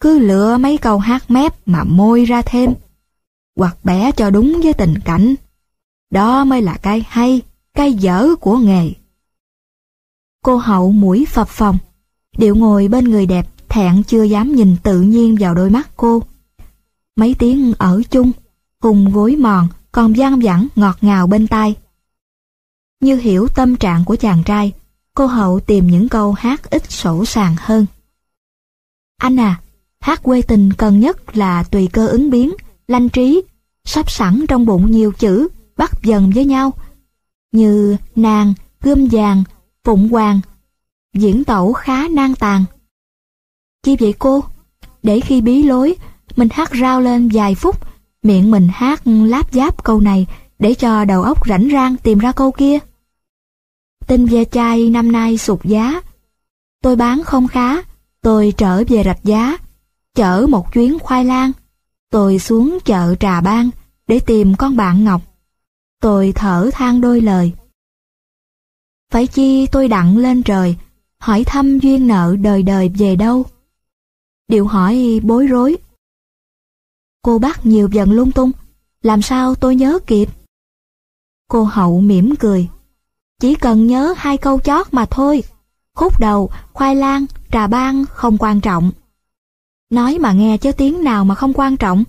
Cứ 0.00 0.18
lựa 0.18 0.58
mấy 0.58 0.78
câu 0.78 0.98
hát 0.98 1.30
mép 1.30 1.54
mà 1.66 1.84
môi 1.84 2.24
ra 2.24 2.42
thêm, 2.42 2.74
hoặc 3.56 3.76
bẻ 3.84 4.12
cho 4.12 4.30
đúng 4.30 4.60
với 4.64 4.72
tình 4.72 4.94
cảnh. 5.04 5.34
Đó 6.10 6.44
mới 6.44 6.62
là 6.62 6.76
cái 6.76 7.04
hay, 7.08 7.42
cái 7.74 7.92
dở 7.92 8.28
của 8.40 8.56
nghề. 8.56 8.92
Cô 10.46 10.56
hậu 10.56 10.92
mũi 10.92 11.26
phập 11.28 11.48
phòng, 11.48 11.78
điệu 12.38 12.54
ngồi 12.54 12.88
bên 12.88 13.04
người 13.04 13.26
đẹp, 13.26 13.48
thẹn 13.68 14.02
chưa 14.02 14.22
dám 14.22 14.54
nhìn 14.54 14.76
tự 14.82 15.00
nhiên 15.00 15.36
vào 15.40 15.54
đôi 15.54 15.70
mắt 15.70 15.88
cô. 15.96 16.22
Mấy 17.16 17.34
tiếng 17.38 17.72
ở 17.78 18.02
chung, 18.10 18.32
cùng 18.80 19.12
gối 19.12 19.36
mòn, 19.36 19.68
còn 19.92 20.12
vang 20.16 20.40
vẳng 20.42 20.68
ngọt 20.76 20.96
ngào 21.00 21.26
bên 21.26 21.46
tai. 21.46 21.74
Như 23.00 23.16
hiểu 23.16 23.48
tâm 23.48 23.76
trạng 23.76 24.04
của 24.04 24.16
chàng 24.16 24.42
trai, 24.44 24.72
cô 25.14 25.26
hậu 25.26 25.60
tìm 25.60 25.86
những 25.86 26.08
câu 26.08 26.32
hát 26.32 26.70
ít 26.70 26.92
sổ 26.92 27.24
sàng 27.24 27.56
hơn. 27.58 27.86
Anh 29.16 29.40
à, 29.40 29.60
hát 30.00 30.22
quê 30.22 30.42
tình 30.42 30.72
cần 30.72 31.00
nhất 31.00 31.36
là 31.36 31.62
tùy 31.62 31.88
cơ 31.92 32.06
ứng 32.06 32.30
biến, 32.30 32.52
lanh 32.88 33.08
trí, 33.08 33.42
sắp 33.84 34.10
sẵn 34.10 34.44
trong 34.48 34.66
bụng 34.66 34.90
nhiều 34.90 35.12
chữ, 35.12 35.48
bắt 35.76 35.90
dần 36.02 36.30
với 36.34 36.44
nhau, 36.44 36.72
như 37.52 37.96
nàng, 38.16 38.54
gươm 38.80 39.08
vàng, 39.10 39.44
phụng 39.86 40.08
hoàng, 40.08 40.40
diễn 41.14 41.44
tẩu 41.44 41.72
khá 41.72 42.08
nang 42.08 42.34
tàn. 42.34 42.64
Chi 43.82 43.96
vậy 44.00 44.14
cô? 44.18 44.44
Để 45.02 45.20
khi 45.20 45.40
bí 45.40 45.62
lối, 45.62 45.96
mình 46.36 46.48
hát 46.52 46.70
rao 46.80 47.00
lên 47.00 47.28
vài 47.32 47.54
phút, 47.54 47.76
miệng 48.22 48.50
mình 48.50 48.68
hát 48.72 49.02
láp 49.04 49.52
giáp 49.52 49.84
câu 49.84 50.00
này 50.00 50.26
để 50.58 50.74
cho 50.74 51.04
đầu 51.04 51.22
óc 51.22 51.48
rảnh 51.48 51.68
rang 51.72 51.96
tìm 51.96 52.18
ra 52.18 52.32
câu 52.32 52.52
kia. 52.52 52.78
Tinh 54.06 54.26
ve 54.26 54.44
chai 54.44 54.90
năm 54.90 55.12
nay 55.12 55.38
sụt 55.38 55.64
giá. 55.64 56.00
Tôi 56.82 56.96
bán 56.96 57.24
không 57.24 57.48
khá, 57.48 57.82
tôi 58.22 58.54
trở 58.56 58.84
về 58.88 59.02
rạch 59.04 59.24
giá, 59.24 59.56
chở 60.14 60.46
một 60.48 60.72
chuyến 60.72 60.98
khoai 60.98 61.24
lang. 61.24 61.52
Tôi 62.10 62.38
xuống 62.38 62.78
chợ 62.84 63.14
Trà 63.20 63.40
Ban 63.40 63.70
để 64.06 64.20
tìm 64.20 64.54
con 64.54 64.76
bạn 64.76 65.04
Ngọc. 65.04 65.22
Tôi 66.00 66.32
thở 66.36 66.70
than 66.72 67.00
đôi 67.00 67.20
lời. 67.20 67.52
Phải 69.10 69.26
chi 69.26 69.66
tôi 69.66 69.88
đặng 69.88 70.18
lên 70.18 70.42
trời, 70.42 70.76
hỏi 71.18 71.44
thăm 71.44 71.78
duyên 71.78 72.06
nợ 72.06 72.36
đời 72.40 72.62
đời 72.62 72.88
về 72.88 73.16
đâu? 73.16 73.44
Điệu 74.48 74.66
hỏi 74.66 75.20
bối 75.22 75.46
rối. 75.46 75.76
Cô 77.22 77.38
bắt 77.38 77.66
nhiều 77.66 77.88
dần 77.92 78.12
lung 78.12 78.32
tung, 78.32 78.52
làm 79.02 79.22
sao 79.22 79.54
tôi 79.54 79.76
nhớ 79.76 79.98
kịp? 80.06 80.28
Cô 81.48 81.64
hậu 81.64 82.00
mỉm 82.00 82.36
cười. 82.36 82.68
Chỉ 83.40 83.54
cần 83.54 83.86
nhớ 83.86 84.14
hai 84.16 84.36
câu 84.36 84.60
chót 84.60 84.86
mà 84.92 85.06
thôi. 85.10 85.42
Khúc 85.94 86.20
đầu, 86.20 86.50
khoai 86.72 86.96
lang, 86.96 87.26
trà 87.52 87.66
ban 87.66 88.04
không 88.06 88.38
quan 88.38 88.60
trọng. 88.60 88.90
Nói 89.90 90.18
mà 90.20 90.32
nghe 90.32 90.56
chứ 90.58 90.72
tiếng 90.72 91.04
nào 91.04 91.24
mà 91.24 91.34
không 91.34 91.52
quan 91.54 91.76
trọng. 91.76 92.04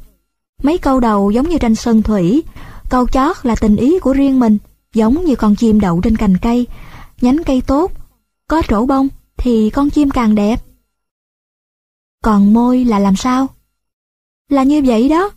Mấy 0.63 0.77
câu 0.77 0.99
đầu 0.99 1.31
giống 1.31 1.49
như 1.49 1.57
tranh 1.57 1.75
sơn 1.75 2.01
thủy, 2.01 2.43
câu 2.89 3.07
chót 3.07 3.45
là 3.45 3.55
tình 3.55 3.75
ý 3.75 3.99
của 3.99 4.13
riêng 4.13 4.39
mình, 4.39 4.57
giống 4.93 5.25
như 5.25 5.35
con 5.35 5.55
chim 5.55 5.79
đậu 5.79 6.01
trên 6.01 6.17
cành 6.17 6.37
cây, 6.37 6.67
nhánh 7.21 7.43
cây 7.45 7.61
tốt, 7.67 7.91
có 8.47 8.61
trổ 8.67 8.85
bông 8.85 9.07
thì 9.37 9.69
con 9.69 9.89
chim 9.89 10.09
càng 10.09 10.35
đẹp. 10.35 10.63
Còn 12.23 12.53
môi 12.53 12.85
là 12.85 12.99
làm 12.99 13.15
sao? 13.15 13.47
Là 14.49 14.63
như 14.63 14.81
vậy 14.85 15.09
đó. 15.09 15.31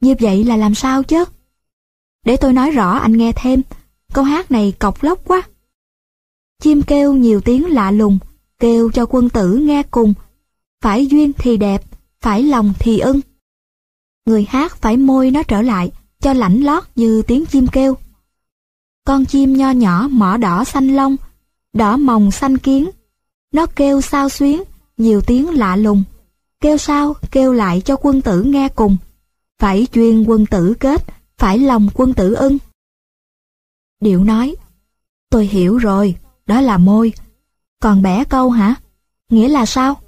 Như 0.00 0.14
vậy 0.20 0.44
là 0.44 0.56
làm 0.56 0.74
sao 0.74 1.02
chứ? 1.02 1.24
Để 2.24 2.36
tôi 2.36 2.52
nói 2.52 2.70
rõ 2.70 2.98
anh 2.98 3.16
nghe 3.16 3.32
thêm, 3.36 3.62
câu 4.12 4.24
hát 4.24 4.50
này 4.50 4.72
cọc 4.78 5.02
lóc 5.02 5.18
quá. 5.24 5.42
Chim 6.62 6.82
kêu 6.82 7.12
nhiều 7.12 7.40
tiếng 7.40 7.72
lạ 7.72 7.90
lùng, 7.90 8.18
kêu 8.58 8.90
cho 8.90 9.06
quân 9.06 9.28
tử 9.28 9.56
nghe 9.56 9.82
cùng. 9.82 10.14
Phải 10.80 11.06
duyên 11.06 11.32
thì 11.32 11.56
đẹp, 11.56 11.84
phải 12.20 12.42
lòng 12.42 12.72
thì 12.78 12.98
ưng. 12.98 13.20
Người 14.26 14.46
hát 14.48 14.76
phải 14.76 14.96
môi 14.96 15.30
nó 15.30 15.42
trở 15.42 15.62
lại, 15.62 15.90
cho 16.20 16.32
lãnh 16.32 16.60
lót 16.60 16.84
như 16.94 17.22
tiếng 17.22 17.46
chim 17.46 17.66
kêu. 17.72 17.96
Con 19.04 19.24
chim 19.24 19.52
nho 19.52 19.70
nhỏ 19.70 20.08
mỏ 20.10 20.36
đỏ 20.36 20.64
xanh 20.64 20.88
lông, 20.88 21.16
đỏ 21.72 21.96
mồng 21.96 22.30
xanh 22.30 22.58
kiến. 22.58 22.90
Nó 23.52 23.66
kêu 23.66 24.00
sao 24.00 24.28
xuyến, 24.28 24.62
nhiều 24.96 25.20
tiếng 25.20 25.50
lạ 25.50 25.76
lùng. 25.76 26.04
Kêu 26.60 26.76
sao, 26.76 27.14
kêu 27.30 27.52
lại 27.52 27.80
cho 27.80 27.96
quân 27.96 28.22
tử 28.22 28.42
nghe 28.42 28.68
cùng. 28.68 28.96
Phải 29.58 29.86
chuyên 29.92 30.24
quân 30.24 30.46
tử 30.46 30.74
kết, 30.80 31.04
phải 31.38 31.58
lòng 31.58 31.88
quân 31.94 32.14
tử 32.14 32.34
ưng. 32.34 32.58
Điệu 34.00 34.24
nói, 34.24 34.56
tôi 35.30 35.46
hiểu 35.46 35.78
rồi, 35.78 36.16
đó 36.46 36.60
là 36.60 36.78
môi. 36.78 37.12
Còn 37.80 38.02
bẻ 38.02 38.24
câu 38.24 38.50
hả? 38.50 38.74
Nghĩa 39.30 39.48
là 39.48 39.66
sao? 39.66 40.00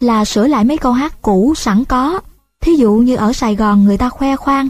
Là 0.00 0.24
sửa 0.24 0.46
lại 0.46 0.64
mấy 0.64 0.78
câu 0.78 0.92
hát 0.92 1.22
cũ 1.22 1.54
sẵn 1.56 1.84
có, 1.84 2.20
thí 2.60 2.72
dụ 2.76 2.94
như 2.94 3.16
ở 3.16 3.32
Sài 3.32 3.56
Gòn 3.56 3.84
người 3.84 3.98
ta 3.98 4.08
khoe 4.08 4.36
khoang. 4.36 4.68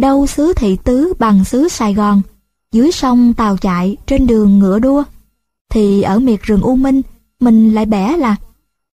Đâu 0.00 0.26
xứ 0.26 0.52
thị 0.56 0.78
tứ 0.84 1.12
bằng 1.18 1.44
xứ 1.44 1.68
Sài 1.68 1.94
Gòn, 1.94 2.22
dưới 2.72 2.92
sông 2.92 3.34
tàu 3.34 3.56
chạy, 3.56 3.96
trên 4.06 4.26
đường 4.26 4.58
ngựa 4.58 4.78
đua. 4.78 5.04
Thì 5.70 6.02
ở 6.02 6.18
miệt 6.18 6.42
rừng 6.42 6.62
U 6.62 6.76
Minh, 6.76 7.02
mình 7.40 7.74
lại 7.74 7.86
bẻ 7.86 8.16
là 8.16 8.36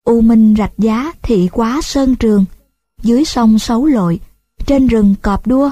U 0.04 0.20
Minh 0.20 0.54
rạch 0.58 0.72
giá 0.78 1.12
thị 1.22 1.48
quá 1.52 1.80
sơn 1.82 2.16
trường, 2.16 2.44
dưới 3.02 3.24
sông 3.24 3.58
xấu 3.58 3.86
lội, 3.86 4.20
trên 4.66 4.86
rừng 4.86 5.14
cọp 5.22 5.46
đua. 5.46 5.70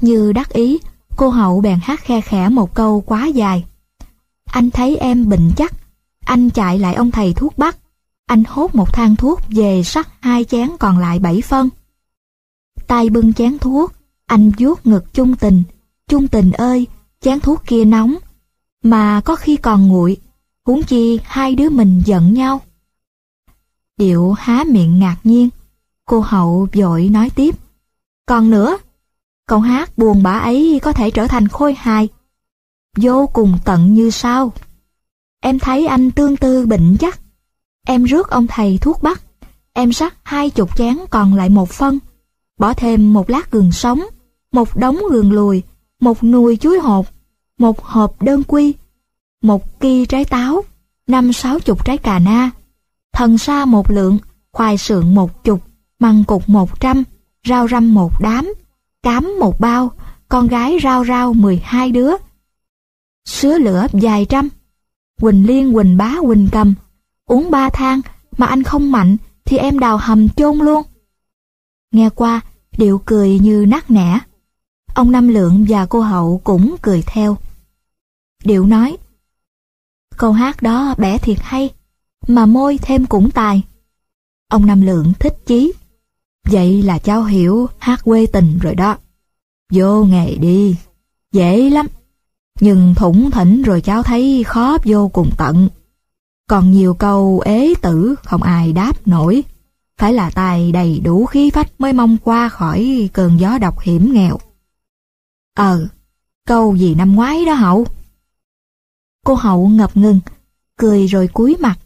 Như 0.00 0.32
đắc 0.32 0.48
ý, 0.48 0.78
cô 1.16 1.28
hậu 1.28 1.60
bèn 1.60 1.78
hát 1.82 2.00
khe 2.00 2.20
khẽ 2.20 2.48
một 2.48 2.74
câu 2.74 3.00
quá 3.00 3.26
dài. 3.26 3.64
Anh 4.44 4.70
thấy 4.70 4.96
em 4.96 5.28
bệnh 5.28 5.50
chắc, 5.56 5.74
anh 6.24 6.50
chạy 6.50 6.78
lại 6.78 6.94
ông 6.94 7.10
thầy 7.10 7.32
thuốc 7.32 7.58
bắc, 7.58 7.76
anh 8.26 8.42
hốt 8.48 8.74
một 8.74 8.92
thang 8.92 9.16
thuốc 9.16 9.40
về 9.48 9.82
sắc 9.82 10.08
hai 10.20 10.44
chén 10.44 10.70
còn 10.78 10.98
lại 10.98 11.18
bảy 11.18 11.42
phân. 11.42 11.68
tay 12.86 13.10
bưng 13.10 13.32
chén 13.32 13.58
thuốc, 13.58 13.92
anh 14.26 14.50
vuốt 14.58 14.86
ngực 14.86 15.14
chung 15.14 15.36
tình, 15.36 15.62
chung 16.08 16.28
tình 16.28 16.52
ơi, 16.52 16.86
chén 17.20 17.40
thuốc 17.40 17.62
kia 17.66 17.84
nóng, 17.84 18.16
mà 18.82 19.20
có 19.20 19.36
khi 19.36 19.56
còn 19.56 19.88
nguội, 19.88 20.16
huống 20.64 20.82
chi 20.82 21.20
hai 21.24 21.54
đứa 21.54 21.70
mình 21.70 22.02
giận 22.04 22.34
nhau. 22.34 22.60
Điệu 23.96 24.32
há 24.32 24.64
miệng 24.68 24.98
ngạc 24.98 25.16
nhiên, 25.24 25.48
cô 26.04 26.20
hậu 26.20 26.68
vội 26.72 27.08
nói 27.08 27.30
tiếp. 27.30 27.54
Còn 28.26 28.50
nữa, 28.50 28.78
câu 29.46 29.60
hát 29.60 29.98
buồn 29.98 30.22
bã 30.22 30.32
ấy 30.32 30.80
có 30.82 30.92
thể 30.92 31.10
trở 31.10 31.26
thành 31.26 31.48
khôi 31.48 31.74
hài, 31.74 32.08
vô 32.96 33.26
cùng 33.26 33.58
tận 33.64 33.94
như 33.94 34.10
sao. 34.10 34.52
Em 35.40 35.58
thấy 35.58 35.86
anh 35.86 36.10
tương 36.10 36.36
tư 36.36 36.66
bệnh 36.66 36.96
chắc, 37.00 37.20
em 37.86 38.04
rước 38.04 38.30
ông 38.30 38.46
thầy 38.46 38.78
thuốc 38.78 39.02
bắc, 39.02 39.22
em 39.72 39.92
sắc 39.92 40.16
hai 40.22 40.50
chục 40.50 40.76
chén 40.76 40.98
còn 41.10 41.34
lại 41.34 41.48
một 41.48 41.70
phân, 41.70 41.98
bỏ 42.62 42.74
thêm 42.74 43.12
một 43.12 43.30
lát 43.30 43.50
gừng 43.50 43.72
sống, 43.72 44.00
một 44.52 44.76
đống 44.76 44.98
gừng 45.10 45.32
lùi, 45.32 45.62
một 46.00 46.24
nùi 46.24 46.56
chuối 46.56 46.78
hột, 46.78 47.06
một 47.58 47.84
hộp 47.84 48.22
đơn 48.22 48.42
quy, 48.44 48.74
một 49.42 49.80
ki 49.80 50.06
trái 50.06 50.24
táo, 50.24 50.64
năm 51.06 51.32
sáu 51.32 51.60
chục 51.60 51.84
trái 51.84 51.98
cà 51.98 52.18
na, 52.18 52.50
thần 53.12 53.38
sa 53.38 53.64
một 53.64 53.90
lượng, 53.90 54.18
khoai 54.52 54.78
sượng 54.78 55.14
một 55.14 55.44
chục, 55.44 55.60
măng 55.98 56.24
cục 56.24 56.48
một 56.48 56.80
trăm, 56.80 57.04
rau 57.48 57.68
răm 57.68 57.94
một 57.94 58.12
đám, 58.20 58.54
cám 59.02 59.34
một 59.40 59.60
bao, 59.60 59.90
con 60.28 60.48
gái 60.48 60.78
rau 60.82 61.04
rau 61.04 61.32
mười 61.32 61.60
hai 61.64 61.90
đứa. 61.90 62.12
Sứa 63.24 63.58
lửa 63.58 63.86
vài 63.92 64.24
trăm, 64.24 64.48
Quỳnh 65.20 65.46
Liên 65.46 65.74
Quỳnh 65.74 65.96
Bá 65.96 66.16
Quỳnh 66.20 66.48
Cầm, 66.52 66.74
uống 67.26 67.50
ba 67.50 67.68
thang 67.68 68.00
mà 68.38 68.46
anh 68.46 68.62
không 68.62 68.92
mạnh 68.92 69.16
thì 69.44 69.56
em 69.56 69.78
đào 69.78 69.96
hầm 69.96 70.28
chôn 70.28 70.58
luôn. 70.58 70.82
Nghe 71.92 72.10
qua, 72.10 72.40
điệu 72.76 73.02
cười 73.04 73.38
như 73.38 73.64
nát 73.68 73.90
nẻ. 73.90 74.18
Ông 74.94 75.12
Năm 75.12 75.28
Lượng 75.28 75.64
và 75.68 75.86
cô 75.86 76.00
Hậu 76.00 76.40
cũng 76.44 76.76
cười 76.82 77.02
theo. 77.06 77.36
Điệu 78.44 78.66
nói, 78.66 78.96
câu 80.16 80.32
hát 80.32 80.62
đó 80.62 80.94
bẻ 80.98 81.18
thiệt 81.18 81.38
hay, 81.40 81.70
mà 82.26 82.46
môi 82.46 82.78
thêm 82.78 83.06
cũng 83.06 83.30
tài. 83.30 83.62
Ông 84.48 84.66
Năm 84.66 84.82
Lượng 84.82 85.12
thích 85.20 85.36
chí. 85.46 85.72
Vậy 86.50 86.82
là 86.82 86.98
cháu 86.98 87.24
hiểu 87.24 87.68
hát 87.78 88.00
quê 88.04 88.26
tình 88.26 88.58
rồi 88.58 88.74
đó. 88.74 88.96
Vô 89.72 90.04
nghề 90.04 90.36
đi, 90.36 90.76
dễ 91.32 91.70
lắm. 91.70 91.86
Nhưng 92.60 92.94
thủng 92.94 93.30
thỉnh 93.30 93.62
rồi 93.62 93.80
cháu 93.80 94.02
thấy 94.02 94.44
khó 94.44 94.78
vô 94.84 95.08
cùng 95.08 95.30
tận. 95.38 95.68
Còn 96.48 96.72
nhiều 96.72 96.94
câu 96.94 97.40
ế 97.44 97.74
tử 97.82 98.14
không 98.24 98.42
ai 98.42 98.72
đáp 98.72 99.06
nổi. 99.08 99.44
Phải 100.02 100.12
là 100.12 100.30
tài 100.30 100.72
đầy 100.72 101.00
đủ 101.00 101.26
khí 101.26 101.50
phách 101.50 101.80
mới 101.80 101.92
mong 101.92 102.16
qua 102.24 102.48
khỏi 102.48 103.10
cơn 103.12 103.40
gió 103.40 103.58
độc 103.58 103.80
hiểm 103.80 104.12
nghèo. 104.12 104.38
Ờ, 105.54 105.88
câu 106.46 106.76
gì 106.76 106.94
năm 106.94 107.14
ngoái 107.14 107.44
đó 107.44 107.54
hậu? 107.54 107.86
Cô 109.24 109.34
hậu 109.34 109.68
ngập 109.68 109.96
ngừng, 109.96 110.20
cười 110.76 111.06
rồi 111.06 111.28
cúi 111.28 111.56
mặt. 111.60 111.78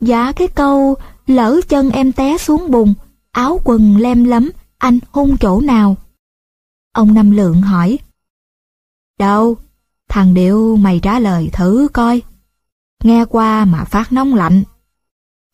Dạ 0.00 0.32
cái 0.32 0.48
câu 0.48 0.94
lỡ 1.26 1.60
chân 1.68 1.90
em 1.90 2.12
té 2.12 2.38
xuống 2.38 2.70
bùn, 2.70 2.94
áo 3.30 3.60
quần 3.64 3.96
lem 3.96 4.24
lấm, 4.24 4.50
anh 4.78 4.98
hung 5.10 5.36
chỗ 5.36 5.60
nào? 5.60 5.96
Ông 6.92 7.14
Năm 7.14 7.30
Lượng 7.30 7.62
hỏi. 7.62 7.98
Đâu, 9.18 9.56
thằng 10.08 10.34
Điệu 10.34 10.76
mày 10.76 11.00
trả 11.02 11.18
lời 11.18 11.50
thử 11.52 11.88
coi. 11.92 12.22
Nghe 13.04 13.24
qua 13.24 13.64
mà 13.64 13.84
phát 13.84 14.12
nóng 14.12 14.34
lạnh. 14.34 14.62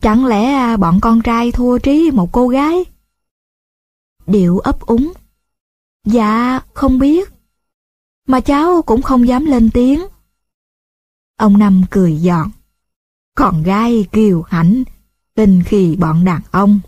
Chẳng 0.03 0.27
lẽ 0.27 0.53
à, 0.53 0.77
bọn 0.77 1.01
con 1.03 1.23
trai 1.23 1.53
thua 1.53 1.79
trí 1.79 2.11
một 2.11 2.33
cô 2.33 2.49
gái? 2.49 2.85
Điệu 4.27 4.59
ấp 4.59 4.81
úng. 4.81 5.13
Dạ, 6.05 6.61
không 6.75 6.99
biết. 6.99 7.33
Mà 8.27 8.41
cháu 8.41 8.83
cũng 8.83 9.03
không 9.03 9.29
dám 9.29 9.45
lên 9.45 9.71
tiếng. 9.71 10.01
Ông 11.37 11.59
Năm 11.59 11.85
cười 11.91 12.17
giòn. 12.17 12.51
còn 13.35 13.63
gái 13.63 14.07
kiều 14.13 14.43
hãnh, 14.43 14.83
kinh 15.37 15.63
khi 15.67 15.97
bọn 15.97 16.25
đàn 16.25 16.41
ông. 16.51 16.81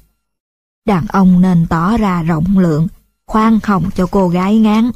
Đàn 0.85 1.07
ông 1.07 1.41
nên 1.41 1.67
tỏ 1.71 1.97
ra 1.97 2.23
rộng 2.23 2.59
lượng, 2.59 2.89
khoan 3.27 3.59
hồng 3.63 3.91
cho 3.95 4.07
cô 4.11 4.29
gái 4.29 4.59
ngán. 4.59 4.91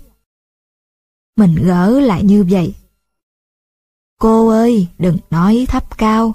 Mình 1.37 1.54
gỡ 1.54 2.00
lại 2.00 2.25
như 2.25 2.46
vậy. 2.50 2.75
Cô 4.20 4.48
ơi, 4.48 4.88
đừng 4.98 5.18
nói 5.30 5.66
thấp 5.68 5.98
cao. 5.98 6.34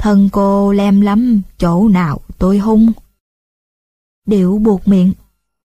Thân 0.00 0.28
cô 0.32 0.72
lem 0.72 1.00
lắm, 1.00 1.42
chỗ 1.58 1.88
nào 1.88 2.20
tôi 2.38 2.58
hung. 2.58 2.92
Điệu 4.26 4.58
buộc 4.58 4.88
miệng. 4.88 5.12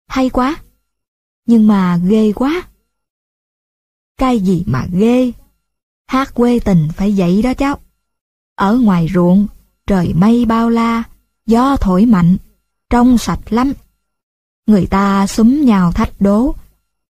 Hay 0.08 0.30
quá. 0.30 0.56
Nhưng 1.46 1.68
mà 1.68 1.98
ghê 1.98 2.34
quá. 2.34 2.68
Cái 4.18 4.40
gì 4.40 4.64
mà 4.68 4.88
ghê? 4.92 5.32
Hát 6.08 6.34
quê 6.34 6.60
tình 6.60 6.88
phải 6.96 7.14
vậy 7.18 7.42
đó 7.42 7.54
cháu. 7.54 7.80
Ở 8.56 8.78
ngoài 8.78 9.08
ruộng, 9.14 9.48
trời 9.88 10.14
mây 10.14 10.46
bao 10.46 10.70
la, 10.70 11.04
gió 11.46 11.76
thổi 11.76 12.06
mạnh, 12.06 12.38
trong 12.90 13.18
sạch 13.18 13.54
lắm. 13.54 13.74
Người 14.68 14.88
ta 14.88 15.28
súng 15.28 15.66
nhào 15.66 15.92
thách 15.92 16.22
đố, 16.22 16.56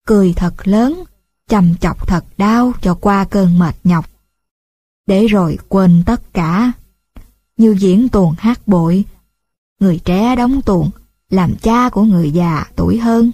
cười 0.07 0.33
thật 0.33 0.69
lớn, 0.69 1.05
chầm 1.49 1.75
chọc 1.77 2.09
thật 2.09 2.25
đau 2.37 2.73
cho 2.83 2.95
qua 2.95 3.25
cơn 3.25 3.59
mệt 3.59 3.75
nhọc. 3.85 4.11
Để 5.07 5.27
rồi 5.27 5.59
quên 5.69 6.03
tất 6.07 6.33
cả. 6.33 6.73
Như 7.59 7.77
diễn 7.79 8.09
tuồng 8.09 8.35
hát 8.39 8.69
bội, 8.69 9.05
người 9.81 10.01
trẻ 10.05 10.37
đóng 10.37 10.63
tuồng, 10.63 10.91
làm 11.31 11.55
cha 11.63 11.91
của 11.91 12.03
người 12.03 12.31
già 12.31 12.65
tuổi 12.77 12.99
hơn. 12.99 13.33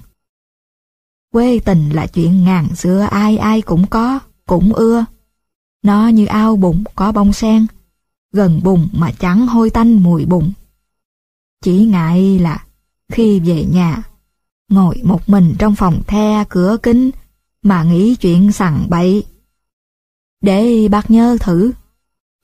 Quê 1.32 1.58
tình 1.58 1.90
là 1.90 2.06
chuyện 2.06 2.44
ngàn 2.44 2.76
xưa 2.76 3.00
ai 3.00 3.36
ai 3.36 3.62
cũng 3.62 3.86
có, 3.86 4.18
cũng 4.46 4.72
ưa. 4.72 5.04
Nó 5.82 6.08
như 6.08 6.26
ao 6.26 6.56
bụng 6.56 6.84
có 6.94 7.12
bông 7.12 7.32
sen, 7.32 7.66
gần 8.32 8.60
bùn 8.64 8.88
mà 8.92 9.12
chẳng 9.18 9.46
hôi 9.46 9.70
tanh 9.70 10.02
mùi 10.02 10.24
bùn. 10.24 10.52
Chỉ 11.62 11.84
ngại 11.84 12.38
là 12.38 12.64
khi 13.12 13.40
về 13.40 13.64
nhà, 13.64 14.02
ngồi 14.68 15.00
một 15.04 15.28
mình 15.28 15.54
trong 15.58 15.74
phòng 15.74 16.02
the 16.06 16.44
cửa 16.48 16.76
kính 16.82 17.10
mà 17.62 17.84
nghĩ 17.84 18.16
chuyện 18.16 18.52
sằng 18.52 18.86
bậy. 18.88 19.24
Để 20.40 20.88
bác 20.90 21.10
nhớ 21.10 21.36
thử, 21.40 21.72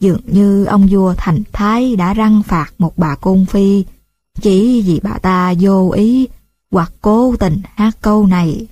dường 0.00 0.20
như 0.26 0.64
ông 0.64 0.86
vua 0.90 1.14
Thành 1.16 1.42
Thái 1.52 1.96
đã 1.96 2.14
răng 2.14 2.42
phạt 2.42 2.72
một 2.78 2.98
bà 2.98 3.16
cung 3.16 3.46
phi 3.46 3.84
chỉ 4.40 4.82
vì 4.82 5.00
bà 5.02 5.18
ta 5.18 5.54
vô 5.60 5.90
ý 5.90 6.28
hoặc 6.70 6.92
cố 7.00 7.36
tình 7.36 7.60
hát 7.74 7.96
câu 8.00 8.26
này. 8.26 8.66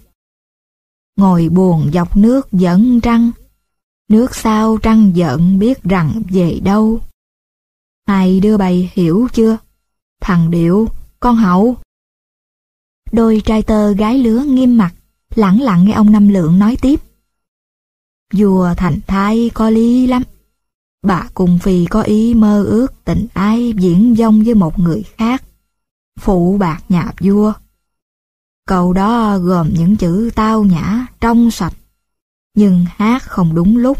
Ngồi 1.16 1.48
buồn 1.48 1.90
dọc 1.92 2.16
nước 2.16 2.52
dẫn 2.52 3.00
trăng, 3.00 3.30
nước 4.08 4.34
sao 4.34 4.78
trăng 4.82 5.16
giận 5.16 5.58
biết 5.58 5.82
rằng 5.82 6.22
về 6.30 6.60
đâu. 6.64 7.00
Hai 8.06 8.40
đưa 8.40 8.56
bày 8.56 8.90
hiểu 8.94 9.28
chưa? 9.32 9.58
Thằng 10.20 10.50
Điệu, 10.50 10.88
con 11.20 11.36
hậu. 11.36 11.76
Đôi 13.12 13.42
trai 13.44 13.62
tơ 13.62 13.92
gái 13.92 14.18
lứa 14.18 14.44
nghiêm 14.46 14.78
mặt, 14.78 14.94
lẳng 15.34 15.60
lặng 15.60 15.84
nghe 15.84 15.92
ông 15.92 16.12
Năm 16.12 16.28
Lượng 16.28 16.58
nói 16.58 16.76
tiếp. 16.80 17.00
Vua 18.34 18.74
thành 18.76 19.00
thái 19.06 19.50
có 19.54 19.70
lý 19.70 20.06
lắm. 20.06 20.22
Bà 21.02 21.28
cùng 21.34 21.58
phi 21.58 21.86
có 21.86 22.02
ý 22.02 22.34
mơ 22.34 22.64
ước 22.64 23.04
tình 23.04 23.26
ái 23.34 23.72
diễn 23.76 24.14
dông 24.18 24.42
với 24.44 24.54
một 24.54 24.78
người 24.78 25.02
khác. 25.02 25.42
Phụ 26.20 26.56
bạc 26.58 26.80
nhà 26.88 27.12
vua. 27.20 27.52
Câu 28.66 28.92
đó 28.92 29.38
gồm 29.38 29.68
những 29.74 29.96
chữ 29.96 30.30
tao 30.34 30.64
nhã, 30.64 31.06
trong 31.20 31.50
sạch. 31.50 31.74
Nhưng 32.54 32.84
hát 32.96 33.22
không 33.22 33.54
đúng 33.54 33.76
lúc, 33.76 33.98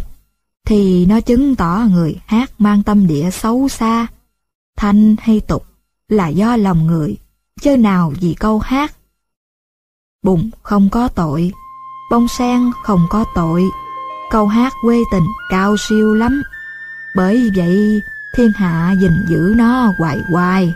thì 0.67 1.07
nó 1.07 1.21
chứng 1.21 1.57
tỏ 1.57 1.85
người 1.90 2.21
hát 2.26 2.50
mang 2.59 2.83
tâm 2.83 3.07
địa 3.07 3.31
xấu 3.31 3.69
xa, 3.69 4.07
thanh 4.76 5.17
hay 5.21 5.40
tục 5.40 5.67
là 6.09 6.28
do 6.28 6.57
lòng 6.57 6.87
người, 6.87 7.17
chứ 7.61 7.76
nào 7.76 8.12
vì 8.21 8.35
câu 8.35 8.59
hát. 8.59 8.95
Bụng 10.23 10.50
không 10.62 10.88
có 10.90 11.09
tội, 11.09 11.52
bông 12.11 12.28
sen 12.28 12.71
không 12.85 13.07
có 13.11 13.25
tội, 13.35 13.65
câu 14.30 14.47
hát 14.47 14.73
quê 14.82 14.99
tình 15.13 15.26
cao 15.50 15.76
siêu 15.89 16.15
lắm. 16.15 16.43
Bởi 17.19 17.50
vậy 17.54 18.02
thiên 18.33 18.52
hạ 18.52 18.93
gìn 18.93 19.13
giữ 19.26 19.54
nó 19.57 19.95
hoài 19.99 20.21
hoài. 20.28 20.75